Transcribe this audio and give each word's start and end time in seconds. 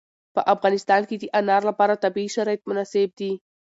په 0.35 0.41
افغانستان 0.53 1.01
کې 1.09 1.15
د 1.19 1.25
انار 1.39 1.61
لپاره 1.69 2.01
طبیعي 2.03 2.29
شرایط 2.35 2.61
مناسب 2.69 3.09
دي. 3.19 3.31